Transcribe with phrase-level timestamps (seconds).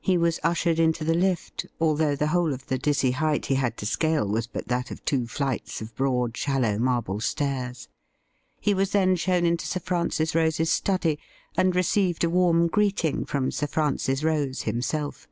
[0.00, 3.76] He was ushered into the lift, although the whole of the dizzy height he had
[3.76, 7.86] to scale was but that of two flights of broad, shallow marble stairs.
[8.62, 11.18] He was then shown into Sir Francis Rose's study,
[11.54, 15.28] and received a warm greeting from Sir Francis Rose himself.